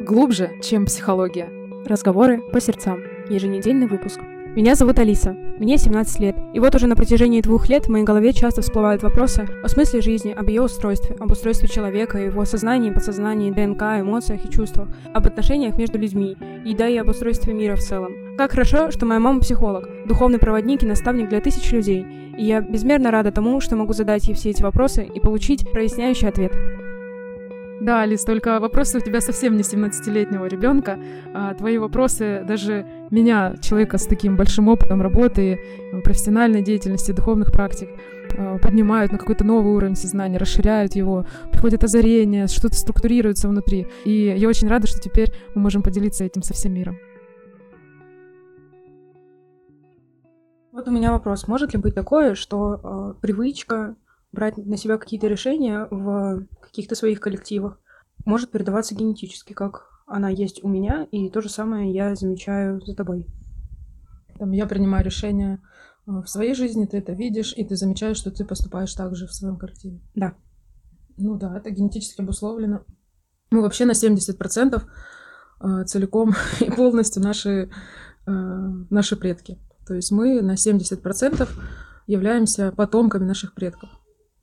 [0.00, 1.50] Глубже, чем психология.
[1.84, 3.02] Разговоры по сердцам.
[3.28, 4.18] Еженедельный выпуск.
[4.56, 8.04] Меня зовут Алиса, мне 17 лет, и вот уже на протяжении двух лет в моей
[8.06, 12.90] голове часто всплывают вопросы о смысле жизни, об ее устройстве, об устройстве человека, его сознании,
[12.90, 17.76] подсознании, ДНК, эмоциях и чувствах, об отношениях между людьми, и да и об устройстве мира
[17.76, 18.36] в целом.
[18.38, 22.06] Как хорошо, что моя мама психолог, духовный проводник и наставник для тысяч людей,
[22.38, 26.26] и я безмерно рада тому, что могу задать ей все эти вопросы и получить проясняющий
[26.26, 26.54] ответ.
[27.80, 30.98] Да, Алис, только вопросы у тебя совсем не 17-летнего ребенка.
[31.32, 35.58] А твои вопросы даже меня, человека с таким большим опытом работы,
[36.04, 37.88] профессиональной деятельности, духовных практик,
[38.36, 43.86] а, поднимают на какой-то новый уровень сознания, расширяют его, приходит озарение, что-то структурируется внутри.
[44.04, 46.98] И я очень рада, что теперь мы можем поделиться этим со всем миром.
[50.72, 51.48] Вот у меня вопрос.
[51.48, 53.96] Может ли быть такое, что э, привычка
[54.32, 57.80] брать на себя какие-то решения в каких-то своих коллективах
[58.24, 62.94] может передаваться генетически, как она есть у меня, и то же самое я замечаю за
[62.94, 63.26] тобой.
[64.38, 65.60] Там, я принимаю решение
[66.06, 69.26] э, в своей жизни, ты это видишь, и ты замечаешь, что ты поступаешь так же
[69.26, 70.00] в своем коллективе.
[70.14, 70.34] Да.
[71.16, 72.84] Ну да, это генетически обусловлено.
[73.50, 74.82] Мы вообще на 70%
[75.60, 77.70] э, целиком и полностью наши,
[78.26, 79.58] э, наши предки.
[79.86, 81.48] То есть мы на 70%
[82.06, 83.90] являемся потомками наших предков.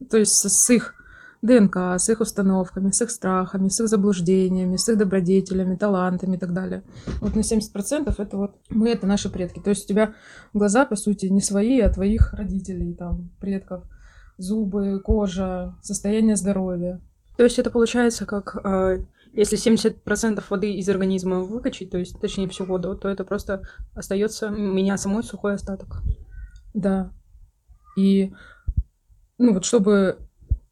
[0.09, 0.95] То есть с их
[1.41, 6.39] ДНК, с их установками, с их страхами, с их заблуждениями, с их добродетелями, талантами и
[6.39, 6.83] так далее.
[7.21, 9.59] Вот на 70% это вот мы, это наши предки.
[9.59, 10.13] То есть у тебя
[10.53, 13.83] глаза, по сути, не свои, а твоих родителей, там, предков.
[14.37, 17.01] Зубы, кожа, состояние здоровья.
[17.37, 22.49] То есть это получается как э, если 70% воды из организма выкачать, то есть точнее
[22.49, 23.61] всю воду, то это просто
[23.93, 26.01] остается меня самой сухой остаток.
[26.73, 27.11] Да.
[27.95, 28.33] И
[29.37, 30.19] ну вот чтобы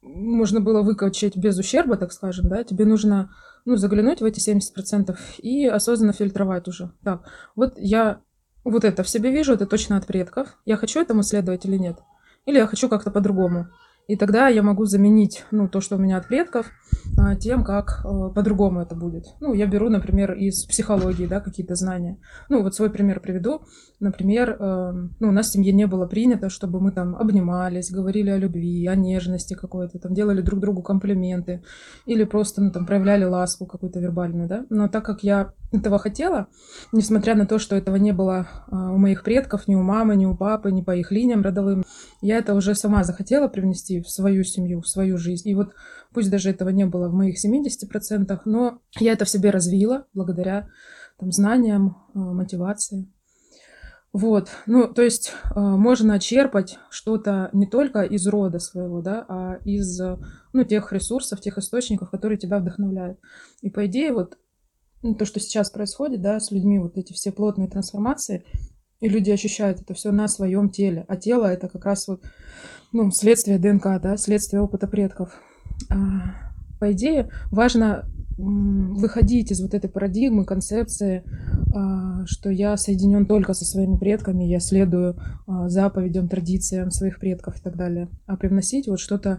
[0.02, 3.30] можно было выкачать без ущерба, так скажем, да, тебе нужно
[3.64, 6.92] ну, заглянуть в эти 70% и осознанно фильтровать уже.
[7.02, 7.22] Так,
[7.56, 8.20] вот я
[8.64, 10.56] вот это в себе вижу, это точно от предков.
[10.64, 11.98] Я хочу этому следовать или нет?
[12.46, 13.68] Или я хочу как-то по-другому?
[14.06, 16.70] И тогда я могу заменить, ну, то, что у меня от предков,
[17.18, 19.24] а, тем, как э, по-другому это будет.
[19.40, 22.18] Ну, я беру, например, из психологии, да, какие-то знания.
[22.48, 23.62] Ну, вот свой пример приведу.
[23.98, 28.30] Например, эм, ну, у нас в семье не было принято, чтобы мы там обнимались, говорили
[28.30, 31.62] о любви, о нежности какой-то, там делали друг другу комплименты
[32.04, 34.66] или просто, ну, там проявляли ласку какую-то вербальную, да.
[34.68, 36.48] Но так как я этого хотела,
[36.92, 40.26] несмотря на то, что этого не было а, у моих предков, ни у мамы, ни
[40.26, 41.84] у папы, ни по их линиям родовым,
[42.20, 45.48] я это уже сама захотела привнести в свою семью, в свою жизнь.
[45.48, 45.72] И вот
[46.12, 50.68] пусть даже этого не было в моих 70%, но я это в себе развила благодаря
[51.18, 53.08] там, знаниям, а, мотивации.
[54.12, 59.58] Вот, ну, то есть э, можно черпать что-то не только из рода своего, да, а
[59.66, 60.00] из,
[60.54, 63.18] ну, тех ресурсов, тех источников, которые тебя вдохновляют.
[63.60, 64.38] И по идее вот
[65.06, 68.44] ну, то, что сейчас происходит, да, с людьми, вот эти все плотные трансформации,
[69.00, 71.04] и люди ощущают это все на своем теле.
[71.08, 72.22] А тело это как раз вот,
[72.92, 75.30] ну, следствие ДНК, да, следствие опыта предков.
[75.90, 75.96] А,
[76.80, 78.08] по идее, важно
[78.38, 81.24] выходить из вот этой парадигмы, концепции,
[81.74, 87.58] а, что я соединен только со своими предками, я следую а, заповедям, традициям своих предков
[87.58, 89.38] и так далее, а привносить вот что-то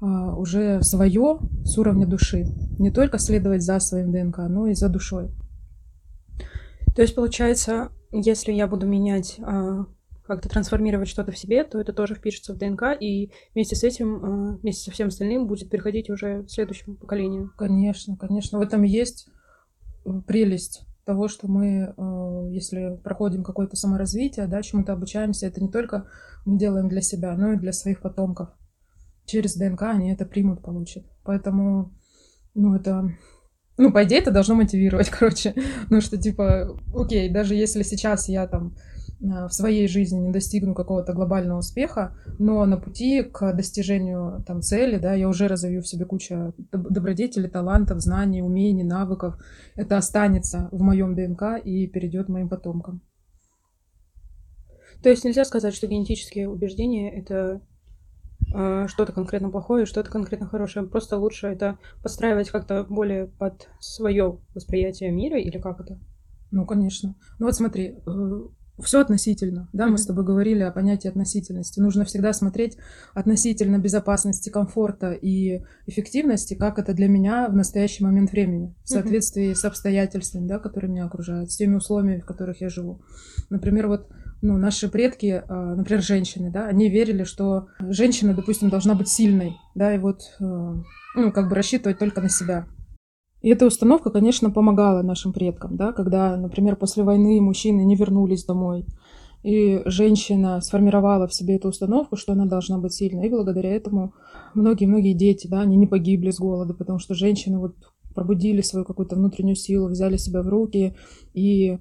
[0.00, 2.46] уже свое с уровня души.
[2.78, 5.30] Не только следовать за своим ДНК, но и за душой.
[6.98, 9.86] То есть, получается, если я буду менять, а,
[10.26, 14.24] как-то трансформировать что-то в себе, то это тоже впишется в ДНК, и вместе с этим,
[14.24, 17.52] а, вместе со всем остальным будет переходить уже следующему поколению.
[17.56, 18.58] Конечно, конечно.
[18.58, 19.28] В этом есть
[20.04, 25.70] э, прелесть того, что мы, э, если проходим какое-то саморазвитие, да, чему-то обучаемся, это не
[25.70, 26.08] только
[26.44, 28.50] мы делаем для себя, но и для своих потомков
[29.28, 31.04] через ДНК они это примут, получат.
[31.22, 31.92] Поэтому,
[32.54, 33.12] ну, это...
[33.76, 35.54] Ну, по идее, это должно мотивировать, короче.
[35.90, 38.74] Ну, что, типа, окей, даже если сейчас я там
[39.20, 44.62] э, в своей жизни не достигну какого-то глобального успеха, но на пути к достижению там
[44.62, 49.36] цели, да, я уже разовью в себе кучу добродетелей, талантов, знаний, умений, навыков.
[49.76, 53.02] Это останется в моем ДНК и перейдет моим потомкам.
[55.02, 57.60] То есть нельзя сказать, что генетические убеждения это
[58.50, 60.86] что-то конкретно плохое, что-то конкретно хорошее.
[60.86, 65.98] Просто лучше это подстраивать как-то более под свое восприятие мира или как это?
[66.50, 67.14] Ну, конечно.
[67.38, 68.40] Ну вот смотри, э,
[68.82, 69.90] все относительно, да, mm-hmm.
[69.90, 71.80] мы с тобой говорили о понятии относительности.
[71.80, 72.76] Нужно всегда смотреть
[73.14, 79.50] относительно безопасности, комфорта и эффективности, как это для меня в настоящий момент времени, в соответствии
[79.50, 79.56] mm-hmm.
[79.56, 83.00] с обстоятельствами, да, которые меня окружают, с теми условиями, в которых я живу.
[83.50, 84.08] Например, вот
[84.40, 89.56] ну, наши предки, а, например, женщины, да, они верили, что женщина, допустим, должна быть сильной,
[89.74, 90.44] да, и вот, э,
[91.16, 92.66] ну, как бы рассчитывать только на себя.
[93.40, 98.44] И эта установка, конечно, помогала нашим предкам, да, когда, например, после войны мужчины не вернулись
[98.44, 98.84] домой,
[99.44, 103.26] и женщина сформировала в себе эту установку, что она должна быть сильной.
[103.26, 104.14] И благодаря этому
[104.54, 107.76] многие-многие дети, да, они не погибли с голода, потому что женщины вот
[108.14, 110.96] пробудили свою какую-то внутреннюю силу, взяли себя в руки
[111.34, 111.78] и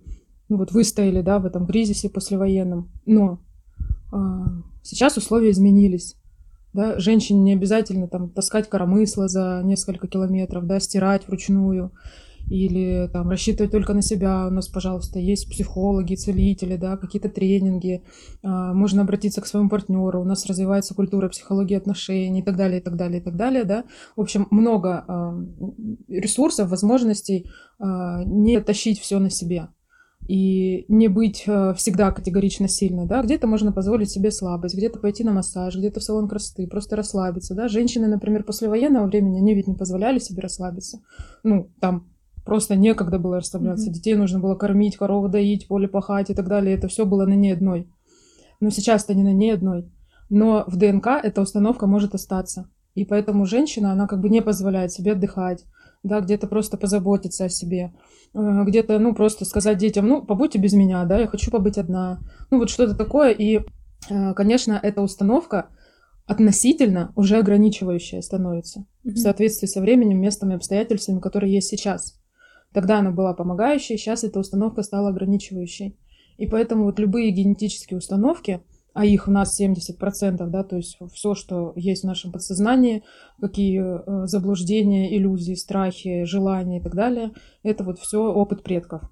[0.50, 2.92] ну, вот выстояли, да, в этом кризисе послевоенном.
[3.08, 3.40] Но
[4.12, 4.46] а,
[4.84, 6.16] сейчас условия изменились.
[6.78, 11.92] Да, женщине не обязательно там таскать коромысло за несколько километров, да, стирать вручную
[12.52, 14.46] или там рассчитывать только на себя.
[14.46, 18.04] У нас, пожалуйста, есть психологи, целители, да, какие-то тренинги.
[18.44, 20.22] А, можно обратиться к своему партнеру.
[20.22, 23.64] У нас развивается культура психологии отношений и так далее, и так далее, и так далее,
[23.64, 23.86] да.
[24.16, 25.36] В общем, много а,
[26.08, 29.70] ресурсов, возможностей а, не тащить все на себе
[30.28, 35.24] и не быть э, всегда категорично сильной, да, где-то можно позволить себе слабость, где-то пойти
[35.24, 39.56] на массаж, где-то в салон красоты, просто расслабиться, да, женщины, например, после военного времени, они
[39.56, 41.00] ведь не позволяли себе расслабиться,
[41.44, 42.10] ну, там
[42.46, 43.94] просто некогда было расслабляться, mm-hmm.
[43.94, 47.34] детей нужно было кормить, корову доить, поле пахать и так далее, это все было на
[47.34, 47.90] ней одной,
[48.60, 49.90] но сейчас-то не на ней одной,
[50.30, 54.92] но в ДНК эта установка может остаться, и поэтому женщина, она как бы не позволяет
[54.92, 55.64] себе отдыхать,
[56.04, 57.94] да, где-то просто позаботиться о себе,
[58.34, 62.20] э, где-то, ну, просто сказать детям, ну, побудьте без меня, да, я хочу побыть одна,
[62.52, 63.62] ну, вот что-то такое, и,
[64.10, 65.70] э, конечно, эта установка
[66.26, 69.12] относительно уже ограничивающая становится mm-hmm.
[69.12, 72.20] в соответствии со временем, местом и обстоятельствами, которые есть сейчас.
[72.74, 75.98] Тогда она была помогающей, сейчас эта установка стала ограничивающей.
[76.38, 78.62] И поэтому вот любые генетические установки–
[78.98, 83.04] а их у нас 70%, да, то есть все, что есть в нашем подсознании,
[83.40, 89.04] какие э, заблуждения, иллюзии, страхи, желания и так далее, это вот все опыт предков.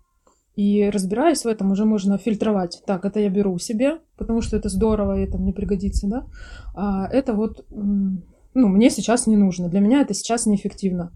[0.55, 2.81] И разбираясь в этом, уже можно фильтровать.
[2.87, 6.25] Так, это я беру себе, потому что это здорово, и это мне пригодится, да.
[6.73, 9.69] А это вот, ну, мне сейчас не нужно.
[9.69, 11.11] Для меня это сейчас неэффективно.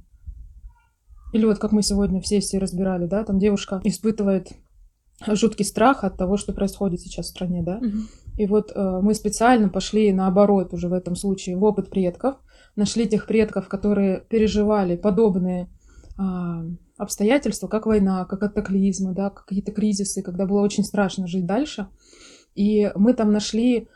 [1.33, 4.51] Или вот как мы сегодня в сессии разбирали, да, там девушка испытывает
[5.25, 7.77] жуткий страх от того, что происходит сейчас в стране, да.
[7.77, 7.97] Угу.
[8.39, 12.37] И вот э, мы специально пошли наоборот уже в этом случае в опыт предков,
[12.77, 15.67] нашли тех предков, которые переживали подобные
[16.17, 16.21] э,
[16.97, 21.89] обстоятельства, как война, как катаклизмы, да, какие-то кризисы, когда было очень страшно жить дальше.
[22.55, 23.89] И мы там нашли,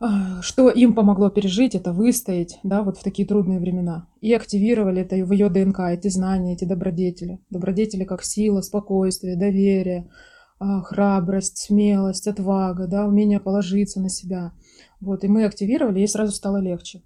[0.00, 0.06] э,
[0.40, 4.08] что им помогло пережить, это выстоять, да, вот в такие трудные времена.
[4.22, 7.40] И активировали это в ее ДНК, эти знания, эти добродетели.
[7.50, 10.08] Добродетели как сила, спокойствие, доверие,
[10.58, 14.52] храбрость, смелость, отвага, да, умение положиться на себя.
[15.00, 17.02] Вот, и мы активировали, и сразу стало легче.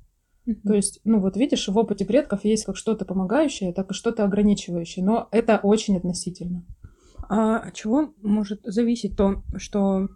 [0.46, 0.60] Mm-hmm.
[0.64, 4.24] То есть, ну вот видишь, в опыте предков есть как что-то помогающее, так и что-то
[4.24, 6.64] ограничивающее, но это очень относительно.
[7.28, 10.08] А от чего может зависеть то, что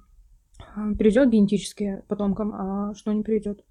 [0.74, 3.64] а, перейдет генетически потомкам, а что не перейдет?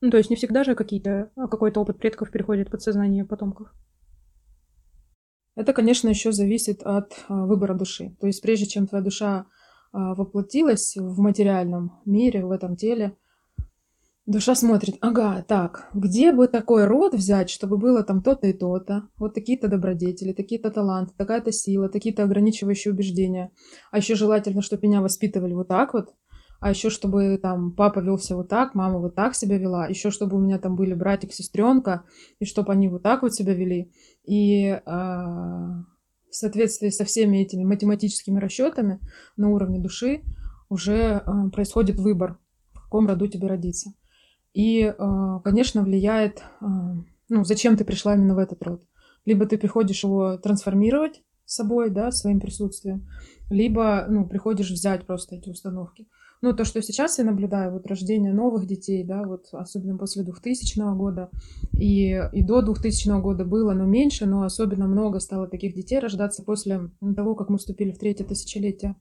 [0.00, 3.72] Ну, то есть не всегда же какие-то, а, какой-то опыт предков переходит в подсознание потомков.
[5.56, 8.16] Это, конечно, еще зависит от а, выбора души.
[8.20, 9.46] То есть прежде чем твоя душа
[9.92, 13.16] а, воплотилась в материальном мире, в этом теле,
[14.26, 19.08] душа смотрит, ага, так, где бы такой род взять, чтобы было там то-то и то-то,
[19.16, 23.52] вот такие-то добродетели, такие-то таланты, такая-то сила, такие-то ограничивающие убеждения.
[23.92, 26.14] А еще желательно, чтобы меня воспитывали вот так вот,
[26.64, 30.10] а еще чтобы там папа вел себя вот так, мама вот так себя вела, еще
[30.10, 32.04] чтобы у меня там были братик, сестренка,
[32.38, 33.92] и чтобы они вот так вот себя вели.
[34.24, 35.84] И а,
[36.30, 38.98] в соответствии со всеми этими математическими расчетами
[39.36, 40.22] на уровне души
[40.70, 42.38] уже а, происходит выбор,
[42.72, 43.92] в каком роду тебе родиться.
[44.54, 46.94] И, а, конечно, влияет, а,
[47.28, 48.82] ну, зачем ты пришла именно в этот род.
[49.26, 53.08] Либо ты приходишь его трансформировать собой, да, своим присутствием,
[53.50, 56.06] либо, ну, приходишь взять просто эти установки.
[56.42, 60.94] Ну, то, что сейчас я наблюдаю, вот рождение новых детей, да, вот особенно после 2000
[60.94, 61.30] года,
[61.72, 66.42] и, и до 2000 года было, но меньше, но особенно много стало таких детей рождаться
[66.42, 68.96] после того, как мы вступили в третье тысячелетие,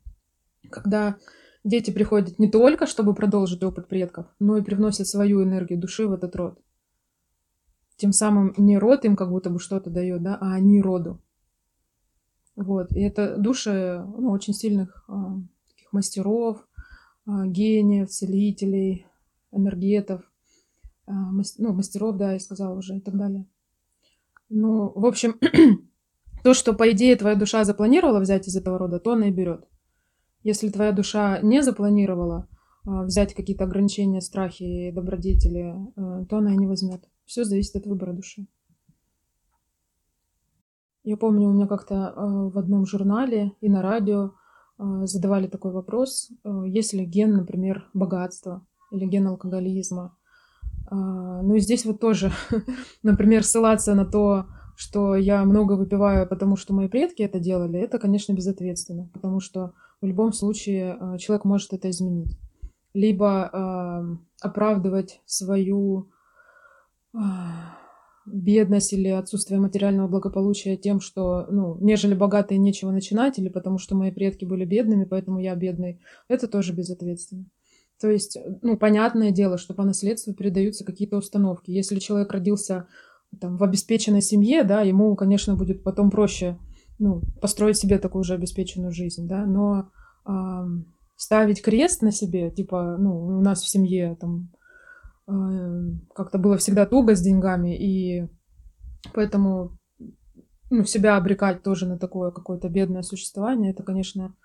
[0.69, 1.17] когда
[1.65, 6.13] дети приходят не только, чтобы продолжить опыт предков, но и привносят свою энергию души в
[6.13, 6.59] этот род.
[7.97, 11.21] Тем самым не род им как будто бы что-то дает, да, а они роду.
[12.55, 12.91] Вот.
[12.91, 16.67] И это души ну, очень сильных а, таких мастеров,
[17.25, 19.07] а, гениев, целителей,
[19.51, 20.21] энергетов,
[21.05, 21.11] а,
[21.57, 23.45] ну, мастеров, да, я сказала уже, и так далее.
[24.49, 25.39] Ну, в общем,
[26.43, 29.65] то, что, по идее, твоя душа запланировала взять из этого рода, то она и берет.
[30.43, 32.47] Если твоя душа не запланировала
[32.85, 35.73] а, взять какие-то ограничения, страхи добродетели,
[36.29, 37.09] то она и не возьмет.
[37.25, 38.45] Все зависит от выбора души.
[41.03, 44.31] Я помню, у меня как-то в одном журнале и на радио
[44.77, 50.15] а, задавали такой вопрос, а, есть ли ген, например, богатства или ген алкоголизма.
[50.91, 52.31] Ну и здесь вот тоже,
[53.03, 54.45] например, ссылаться на то,
[54.75, 59.73] что я много выпиваю, потому что мои предки это делали, это, конечно, безответственно, потому что
[60.01, 62.37] в любом случае э, человек может это изменить.
[62.93, 66.09] Либо э, оправдывать свою
[67.13, 67.17] э,
[68.25, 73.95] бедность или отсутствие материального благополучия тем, что, ну, нежели богатые нечего начинать, или потому что
[73.95, 77.45] мои предки были бедными, поэтому я бедный, это тоже безответственно.
[77.99, 81.71] То есть, ну, понятное дело, что по наследству передаются какие-то установки.
[81.71, 82.87] Если человек родился
[83.39, 86.57] там, в обеспеченной семье, да, ему, конечно, будет потом проще
[86.99, 89.89] ну, построить себе такую же обеспеченную жизнь, да, но
[90.25, 90.31] э,
[91.15, 94.49] ставить крест на себе, типа, ну, у нас в семье там
[95.25, 98.27] как-то было всегда туго с деньгами, и
[99.13, 99.77] поэтому
[100.69, 104.35] ну, себя обрекать тоже на такое какое-то бедное существование, это, конечно,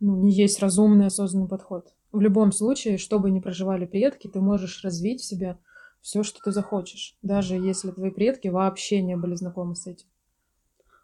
[0.00, 1.92] ну, не есть разумный, осознанный подход.
[2.12, 5.58] В любом случае, что бы ни проживали предки, ты можешь развить в себе
[6.00, 10.06] все, что ты захочешь, даже если твои предки вообще не были знакомы с этим.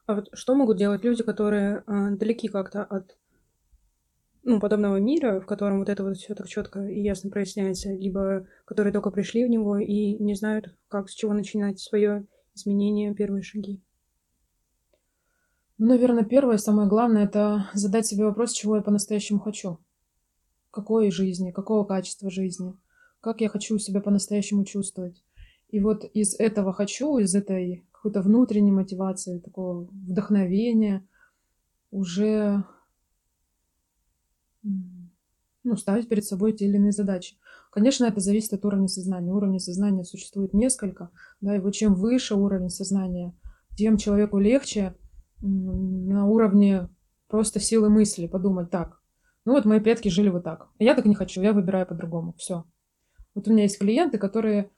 [0.06, 3.17] А вот что могут делать люди, которые э, далеки как-то от
[4.48, 8.46] ну, подобного мира, в котором вот это вот все так четко и ясно проясняется, либо
[8.64, 13.42] которые только пришли в него и не знают, как с чего начинать свое изменение, первые
[13.42, 13.80] шаги?
[15.78, 19.78] Ну, наверное, первое, самое главное, это задать себе вопрос, чего я по-настоящему хочу.
[20.70, 22.74] Какой жизни, какого качества жизни–
[23.20, 25.24] как я хочу себя по-настоящему чувствовать.
[25.70, 31.06] И вот из этого хочу, из этой какой-то внутренней мотивации, такого вдохновения
[31.90, 32.64] уже
[35.68, 37.36] ну, ставить перед собой те или иные задачи.
[37.70, 39.32] Конечно, это зависит от уровня сознания.
[39.32, 41.10] Уровня сознания существует несколько,
[41.40, 43.34] да, и вот чем выше уровень сознания,
[43.76, 44.94] тем человеку легче
[45.40, 46.88] на уровне
[47.28, 49.00] просто силы мысли подумать так.
[49.44, 50.68] Ну вот мои предки жили вот так.
[50.78, 52.34] Я так не хочу, я выбираю по-другому.
[52.38, 52.64] Все.
[53.34, 54.70] Вот у меня есть клиенты, которые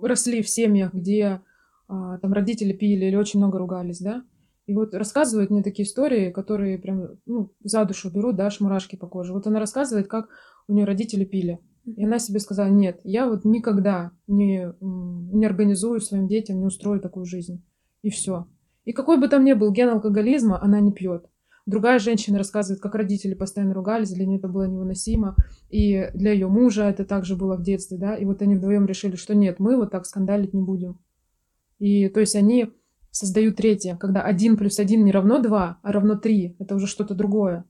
[0.00, 1.40] росли в семьях, где
[1.88, 4.24] а, там родители пили или очень много ругались, да,
[4.68, 9.06] и вот рассказывают мне такие истории, которые прям ну, за душу берут, да, мурашки по
[9.06, 9.32] коже.
[9.32, 10.28] Вот она рассказывает, как
[10.68, 11.58] у нее родители пили.
[11.86, 17.00] И она себе сказала, нет, я вот никогда не, не организую своим детям, не устрою
[17.00, 17.64] такую жизнь.
[18.02, 18.46] И все.
[18.84, 21.24] И какой бы там ни был ген алкоголизма, она не пьет.
[21.64, 25.34] Другая женщина рассказывает, как родители постоянно ругались, для нее это было невыносимо.
[25.70, 28.16] И для ее мужа это также было в детстве, да.
[28.16, 30.98] И вот они вдвоем решили, что нет, мы вот так скандалить не будем.
[31.78, 32.70] И то есть они
[33.18, 36.56] создают третье, когда один плюс один не равно два, а равно три.
[36.58, 37.64] Это уже что-то другое.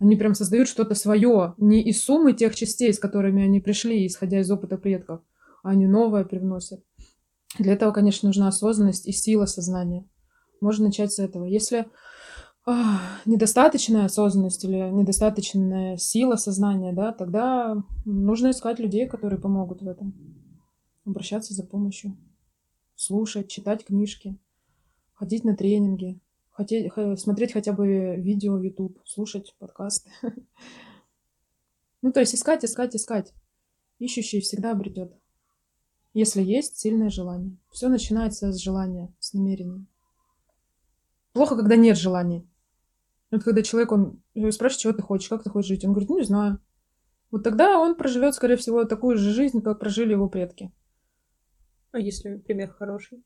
[0.00, 4.40] Они прям создают что-то свое, не из суммы тех частей, с которыми они пришли, исходя
[4.40, 5.20] из опыта предков,
[5.62, 6.82] а они новое привносят.
[7.58, 10.08] Для этого, конечно, нужна осознанность и сила сознания.
[10.60, 11.44] Можно начать с этого.
[11.44, 11.86] Если
[13.26, 20.14] недостаточная осознанность или недостаточная сила сознания, да, тогда нужно искать людей, которые помогут в этом.
[21.04, 22.16] Обращаться за помощью.
[23.02, 24.36] Слушать, читать книжки,
[25.14, 30.10] ходить на тренинги, хотеть, смотреть хотя бы видео в YouTube, слушать подкасты.
[32.02, 33.32] Ну, то есть искать, искать, искать.
[33.98, 35.14] Ищущий всегда обретет.
[36.12, 37.56] Если есть сильное желание.
[37.70, 39.86] Все начинается с желания, с намерения.
[41.32, 42.46] Плохо, когда нет желаний.
[43.30, 46.18] Вот когда человек, он спрашивает, чего ты хочешь, как ты хочешь жить, он говорит, ну,
[46.18, 46.60] не знаю.
[47.30, 50.70] Вот тогда он проживет, скорее всего, такую же жизнь, как прожили его предки.
[51.92, 53.24] А если пример хороший?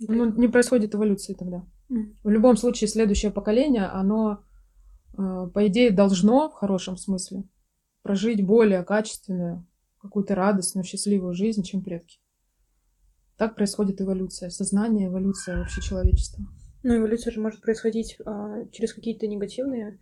[0.00, 1.66] Ну, не происходит эволюции тогда.
[1.90, 2.14] Mm.
[2.22, 4.44] В любом случае, следующее поколение, оно,
[5.16, 7.44] э, по идее, должно, в хорошем смысле,
[8.02, 9.66] прожить более качественную,
[10.00, 12.20] какую-то радостную, счастливую жизнь, чем предки.
[13.36, 16.44] Так происходит эволюция, сознание, эволюция вообще человечества.
[16.82, 19.98] Ну, эволюция же может происходить а, через какие-то негативные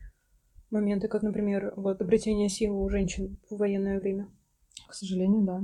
[0.71, 4.29] моменты, как, например, вот обретение силы у женщин в военное время.
[4.89, 5.63] К сожалению, да.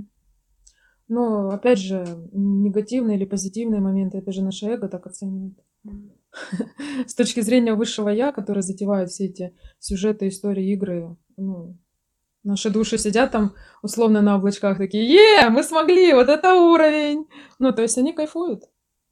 [1.12, 5.58] Но, опять же, негативные или позитивные моменты, это же наше эго так оценивает.
[7.06, 11.76] С точки зрения высшего я, который затевает все эти сюжеты, истории, игры, ну,
[12.44, 13.52] наши души сидят там
[13.82, 17.26] условно на облачках такие, е, мы смогли, вот это уровень.
[17.58, 18.62] Ну, то есть они кайфуют.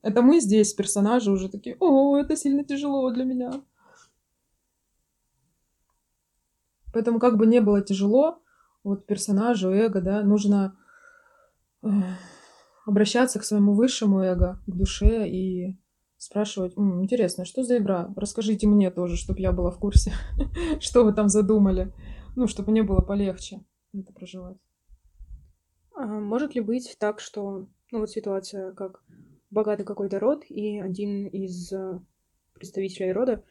[0.01, 3.53] Это мы здесь, персонажи, уже такие, о, это сильно тяжело для меня.
[6.95, 8.43] Поэтому как бы не было тяжело,
[8.85, 10.79] вот персонажу, эго, да, нужно
[12.87, 15.79] обращаться к своему высшему эго, к душе и
[16.17, 18.13] спрашивать, М, интересно, что за игра?
[18.17, 20.13] Расскажите мне тоже, чтобы я была в курсе,
[20.81, 21.93] что вы там задумали,
[22.37, 23.61] ну, чтобы мне было полегче
[23.93, 24.57] это проживать.
[25.95, 29.03] А может ли быть так, что, ну, вот ситуация, как
[29.51, 32.01] богатый какой-то род, и один из э,
[32.55, 33.43] представителей рода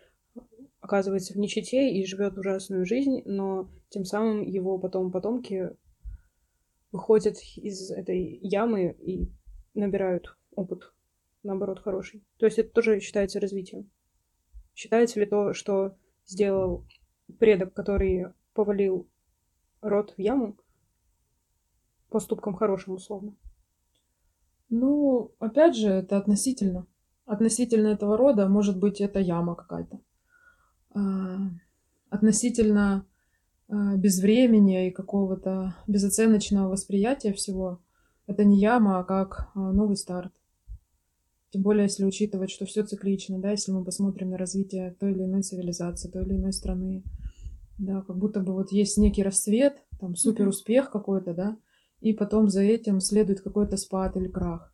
[0.80, 5.72] оказывается в нищете и живет ужасную жизнь, но тем самым его потом потомки
[6.92, 9.32] выходят из этой ямы и
[9.74, 10.94] набирают опыт,
[11.44, 12.24] наоборот, хороший.
[12.38, 13.90] То есть это тоже считается развитием.
[14.76, 16.86] Считается ли то, что сделал
[17.40, 19.10] предок, который повалил
[19.82, 20.58] рот в яму,
[22.10, 23.36] поступком хорошим, условно?
[24.70, 26.88] Ну, опять же, это относительно.
[27.26, 30.00] Относительно этого рода, может быть, это яма какая-то.
[30.92, 31.38] А,
[32.10, 33.06] относительно
[33.70, 37.80] а, безвремени и какого-то безоценочного восприятия всего,
[38.26, 40.34] это не яма, а как а, новый старт.
[41.52, 45.24] Тем более, если учитывать, что все циклично, да, если мы посмотрим на развитие той или
[45.24, 47.04] иной цивилизации, той или иной страны,
[47.78, 51.58] да, как будто бы вот есть некий расцвет, там супер успех какой-то, да,
[52.02, 54.74] и потом за этим следует какой-то спад или крах,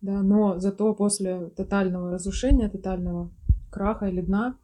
[0.00, 3.30] да, но зато после тотального разрушения, тотального
[3.70, 4.58] краха или дна,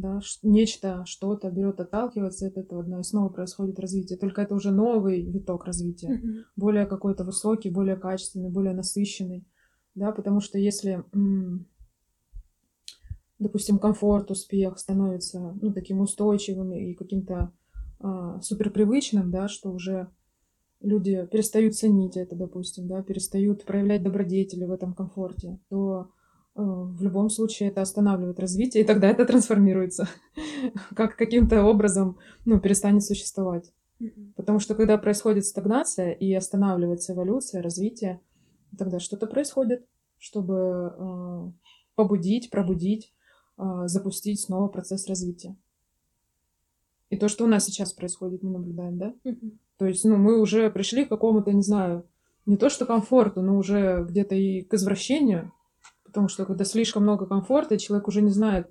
[0.00, 4.18] да, нечто, что-то берет отталкиваться от этого дна, и снова происходит развитие.
[4.18, 6.42] Только это уже новый виток развития, mm-hmm.
[6.56, 9.46] более какой-то высокий, более качественный, более насыщенный,
[9.94, 11.04] да, потому что если,
[13.38, 17.52] допустим, комфорт, успех становится, ну, таким устойчивым и каким-то
[17.98, 20.08] а, суперпривычным, да, что уже
[20.80, 26.10] люди перестают ценить это, допустим, да, перестают проявлять добродетели в этом комфорте, то
[26.60, 30.08] в любом случае это останавливает развитие, и тогда это трансформируется,
[30.96, 33.72] как каким-то образом, ну, перестанет существовать.
[34.36, 38.20] Потому что когда происходит стагнация и останавливается эволюция, развитие,
[38.78, 39.86] тогда что-то происходит,
[40.18, 41.52] чтобы э,
[41.94, 43.12] побудить, пробудить,
[43.58, 45.56] э, запустить снова процесс развития.
[47.10, 49.14] И то, что у нас сейчас происходит, мы наблюдаем, да?
[49.24, 49.58] Mm-hmm.
[49.78, 52.06] То есть, ну, мы уже пришли к какому-то, не знаю,
[52.46, 55.52] не то что комфорту, но уже где-то и к извращению,
[56.10, 58.68] потому что когда слишком много комфорта, человек уже не знает,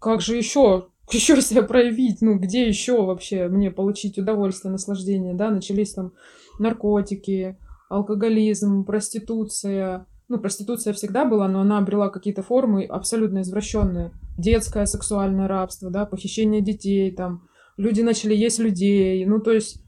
[0.00, 5.50] как же еще еще себя проявить, ну, где еще вообще мне получить удовольствие, наслаждение, да,
[5.50, 6.12] начались там
[6.58, 7.56] наркотики,
[7.88, 10.06] алкоголизм, проституция.
[10.28, 14.12] Ну, проституция всегда была, но она обрела какие-то формы абсолютно извращенные.
[14.38, 19.82] Детское сексуальное рабство, да, похищение детей, там, люди начали есть людей, ну, то есть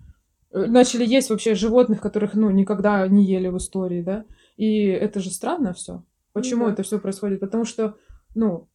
[0.53, 4.25] э, начали есть вообще животных, которых, ну, никогда не ели в истории, да,
[4.57, 6.03] и это же странно все.
[6.35, 6.73] Почему mm-hmm.
[6.73, 7.41] это все происходит?
[7.41, 7.97] Потому что,
[8.35, 8.69] ну,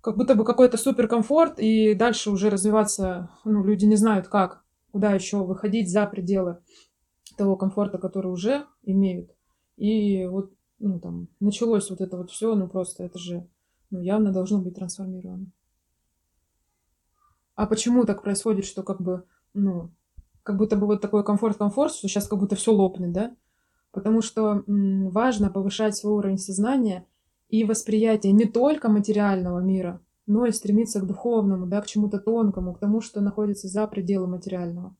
[0.00, 5.10] как будто бы какой-то суперкомфорт, и дальше уже развиваться, ну, люди не знают как, куда
[5.10, 6.62] еще выходить за пределы
[7.36, 9.32] того комфорта, который уже имеют.
[9.76, 13.48] И вот, ну, там, началось вот это вот все, ну, просто это же,
[13.90, 15.50] ну, явно должно быть трансформировано.
[17.56, 19.92] А почему так происходит, что как бы, ну,
[20.44, 23.36] как будто бы вот такой комфорт-комфорт, что сейчас как будто все лопнет, да?
[23.96, 27.06] Потому что важно повышать свой уровень сознания
[27.48, 32.74] и восприятие не только материального мира, но и стремиться к духовному, да, к чему-то тонкому,
[32.74, 34.94] к тому, что находится за пределы материального.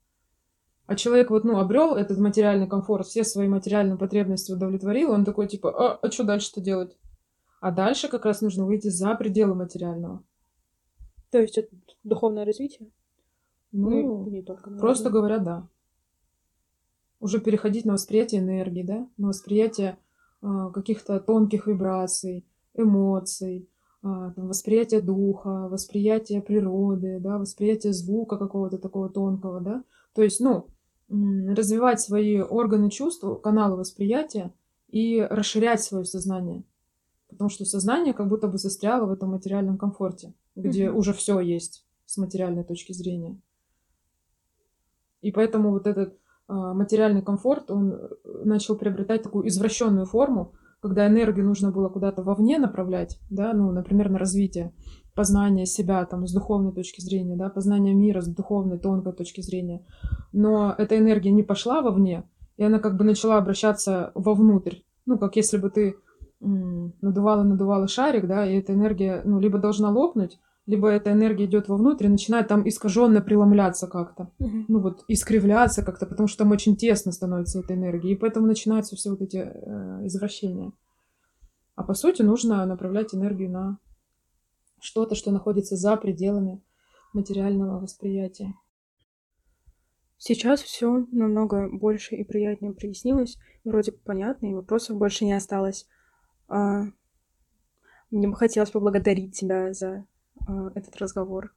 [0.86, 5.46] А человек вот, ну, обрел этот материальный комфорт, все свои материальные потребности удовлетворил, он такой,
[5.46, 6.96] типа, а, а что дальше-то делать?
[7.60, 10.24] А дальше как раз нужно выйти за пределы материального.
[11.30, 11.68] То есть это
[12.02, 12.90] духовное развитие?
[13.72, 14.70] Ну, ну не только.
[14.70, 14.80] Наверное.
[14.80, 15.68] Просто говоря, да.
[17.26, 19.98] Уже переходить на восприятие энергии, да, на восприятие
[20.42, 23.68] э, каких-то тонких вибраций, эмоций,
[24.04, 29.82] э, там, восприятие духа, восприятие природы, да, восприятие звука какого-то такого тонкого, да.
[30.14, 30.68] То есть, ну,
[31.08, 34.54] развивать свои органы чувств, каналы восприятия
[34.88, 36.62] и расширять свое сознание.
[37.28, 40.94] Потому что сознание как будто бы застряло в этом материальном комфорте, где mm-hmm.
[40.94, 43.36] уже все есть с материальной точки зрения.
[45.22, 46.16] И поэтому вот этот
[46.48, 48.08] материальный комфорт, он э,
[48.44, 54.10] начал приобретать такую извращенную форму, когда энергию нужно было куда-то вовне направлять, да, ну, например,
[54.10, 54.72] на развитие
[55.14, 59.84] познания себя там с духовной точки зрения, да, познание мира с духовной, тонкой точки зрения.
[60.32, 64.76] Но эта энергия не пошла вовне, и она как бы начала обращаться вовнутрь.
[65.06, 65.96] Ну, как если бы ты
[66.40, 71.68] надувала, надувала шарик, да, и эта энергия, ну, либо должна лопнуть, либо эта энергия идет
[71.68, 74.32] вовнутрь и начинает там искаженно преломляться как-то.
[74.38, 74.64] Угу.
[74.68, 78.12] Ну вот, искривляться как-то, потому что там очень тесно становится эта энергия.
[78.12, 80.72] И поэтому начинаются все вот эти э, извращения.
[81.76, 83.78] А по сути нужно направлять энергию на
[84.80, 86.60] что-то, что находится за пределами
[87.12, 88.54] материального восприятия.
[90.18, 95.86] Сейчас все намного больше и приятнее прояснилось, вроде понятно, и вопросов больше не осталось.
[96.48, 96.84] А,
[98.10, 100.06] мне бы хотелось поблагодарить тебя за
[100.74, 101.54] этот разговор.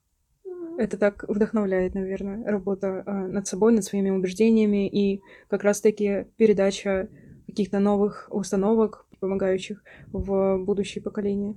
[0.78, 7.10] Это так вдохновляет, наверное, работа а, над собой, над своими убеждениями и как раз-таки передача
[7.48, 11.56] каких-то новых установок, помогающих в будущее поколение.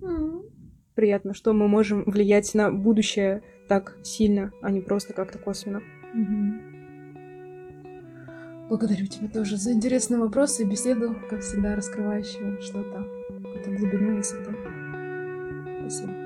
[0.00, 0.50] Mm-hmm.
[0.96, 5.80] Приятно, что мы можем влиять на будущее так сильно, а не просто как-то косвенно.
[6.14, 6.76] Mm-hmm.
[8.68, 14.50] Благодарю тебя тоже за интересные вопросы и беседу, как всегда, раскрывающую что-то, какую-то глубину, высоту.
[15.82, 16.25] Спасибо.